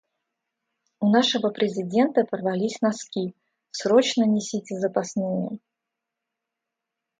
У 0.99 1.09
нашего 1.11 1.51
Президента 1.51 2.23
порвались 2.23 2.81
носки, 2.81 3.35
срочно 3.69 4.23
несите 4.23 4.75
запасные! 4.79 5.59